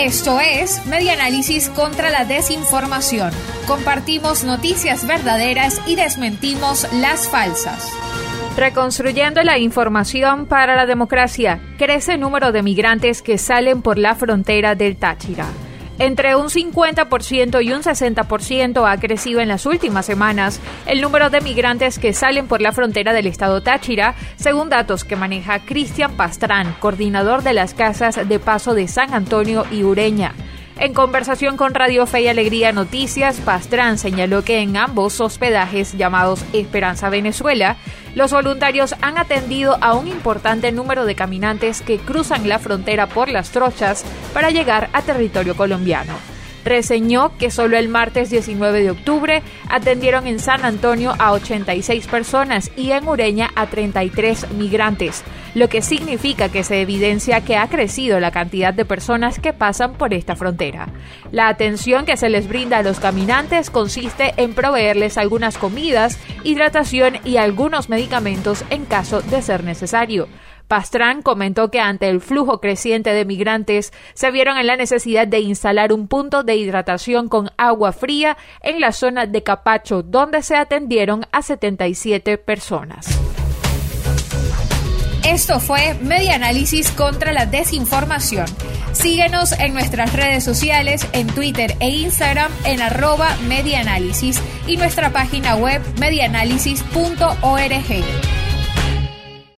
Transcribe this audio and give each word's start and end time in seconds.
Esto 0.00 0.40
es 0.40 0.84
Media 0.86 1.12
Análisis 1.12 1.68
contra 1.68 2.10
la 2.10 2.24
Desinformación. 2.24 3.30
Compartimos 3.66 4.42
noticias 4.42 5.06
verdaderas 5.06 5.80
y 5.86 5.96
desmentimos 5.96 6.90
las 6.94 7.28
falsas. 7.28 7.92
Reconstruyendo 8.56 9.42
la 9.42 9.58
información 9.58 10.46
para 10.46 10.76
la 10.76 10.86
democracia, 10.86 11.60
crece 11.78 12.14
el 12.14 12.20
número 12.20 12.52
de 12.52 12.62
migrantes 12.62 13.20
que 13.20 13.36
salen 13.36 13.82
por 13.82 13.98
la 13.98 14.14
frontera 14.14 14.74
del 14.74 14.96
Táchira. 14.96 15.46
Entre 15.98 16.36
un 16.36 16.48
50% 16.48 17.64
y 17.64 17.72
un 17.72 17.82
60% 17.82 18.90
ha 18.90 18.98
crecido 18.98 19.40
en 19.40 19.48
las 19.48 19.66
últimas 19.66 20.06
semanas 20.06 20.60
el 20.86 21.00
número 21.00 21.30
de 21.30 21.40
migrantes 21.40 21.98
que 21.98 22.12
salen 22.12 22.48
por 22.48 22.60
la 22.60 22.72
frontera 22.72 23.12
del 23.12 23.26
estado 23.26 23.62
Táchira, 23.62 24.14
según 24.36 24.68
datos 24.68 25.04
que 25.04 25.16
maneja 25.16 25.64
Cristian 25.64 26.12
Pastrán, 26.16 26.74
coordinador 26.80 27.42
de 27.42 27.52
las 27.52 27.74
casas 27.74 28.28
de 28.28 28.38
paso 28.38 28.74
de 28.74 28.88
San 28.88 29.14
Antonio 29.14 29.66
y 29.70 29.84
Ureña. 29.84 30.34
En 30.78 30.94
conversación 30.94 31.56
con 31.56 31.74
Radio 31.74 32.06
Fe 32.06 32.22
y 32.22 32.28
Alegría 32.28 32.72
Noticias, 32.72 33.40
Pastrán 33.40 33.98
señaló 33.98 34.42
que 34.42 34.60
en 34.60 34.76
ambos 34.76 35.20
hospedajes 35.20 35.92
llamados 35.96 36.44
Esperanza 36.52 37.10
Venezuela, 37.10 37.76
los 38.14 38.32
voluntarios 38.32 38.94
han 39.00 39.18
atendido 39.18 39.76
a 39.80 39.94
un 39.94 40.08
importante 40.08 40.72
número 40.72 41.04
de 41.04 41.14
caminantes 41.14 41.82
que 41.82 41.98
cruzan 41.98 42.48
la 42.48 42.58
frontera 42.58 43.06
por 43.06 43.28
las 43.28 43.50
trochas 43.50 44.04
para 44.32 44.50
llegar 44.50 44.88
a 44.92 45.02
territorio 45.02 45.56
colombiano 45.56 46.31
reseñó 46.64 47.36
que 47.38 47.50
solo 47.50 47.76
el 47.76 47.88
martes 47.88 48.30
19 48.30 48.82
de 48.82 48.90
octubre 48.90 49.42
atendieron 49.68 50.26
en 50.26 50.38
San 50.38 50.64
Antonio 50.64 51.14
a 51.18 51.32
86 51.32 52.06
personas 52.06 52.70
y 52.76 52.92
en 52.92 53.06
Ureña 53.08 53.50
a 53.54 53.66
33 53.66 54.52
migrantes, 54.52 55.22
lo 55.54 55.68
que 55.68 55.82
significa 55.82 56.48
que 56.48 56.64
se 56.64 56.80
evidencia 56.80 57.42
que 57.42 57.56
ha 57.56 57.68
crecido 57.68 58.20
la 58.20 58.30
cantidad 58.30 58.74
de 58.74 58.84
personas 58.84 59.38
que 59.38 59.52
pasan 59.52 59.94
por 59.94 60.14
esta 60.14 60.36
frontera. 60.36 60.88
La 61.30 61.48
atención 61.48 62.04
que 62.04 62.16
se 62.16 62.28
les 62.28 62.48
brinda 62.48 62.78
a 62.78 62.82
los 62.82 63.00
caminantes 63.00 63.70
consiste 63.70 64.34
en 64.36 64.54
proveerles 64.54 65.18
algunas 65.18 65.58
comidas, 65.58 66.18
hidratación 66.44 67.18
y 67.24 67.36
algunos 67.36 67.88
medicamentos 67.88 68.64
en 68.70 68.84
caso 68.84 69.20
de 69.22 69.42
ser 69.42 69.64
necesario. 69.64 70.28
Pastrán 70.72 71.20
comentó 71.20 71.70
que 71.70 71.80
ante 71.80 72.08
el 72.08 72.22
flujo 72.22 72.58
creciente 72.58 73.12
de 73.12 73.26
migrantes 73.26 73.92
se 74.14 74.30
vieron 74.30 74.56
en 74.56 74.66
la 74.66 74.74
necesidad 74.74 75.26
de 75.26 75.40
instalar 75.40 75.92
un 75.92 76.08
punto 76.08 76.44
de 76.44 76.56
hidratación 76.56 77.28
con 77.28 77.50
agua 77.58 77.92
fría 77.92 78.38
en 78.62 78.80
la 78.80 78.92
zona 78.92 79.26
de 79.26 79.42
Capacho, 79.42 80.02
donde 80.02 80.42
se 80.42 80.56
atendieron 80.56 81.26
a 81.30 81.42
77 81.42 82.38
personas. 82.38 83.06
Esto 85.26 85.60
fue 85.60 85.92
Media 86.00 86.36
Análisis 86.36 86.90
contra 86.90 87.34
la 87.34 87.44
Desinformación. 87.44 88.46
Síguenos 88.92 89.52
en 89.52 89.74
nuestras 89.74 90.14
redes 90.14 90.42
sociales, 90.42 91.06
en 91.12 91.26
Twitter 91.26 91.76
e 91.80 91.90
Instagram 91.90 92.50
en 92.64 92.80
arroba 92.80 93.36
y 94.66 94.76
nuestra 94.78 95.10
página 95.10 95.54
web 95.54 95.82
medianálisis.org. 95.98 98.41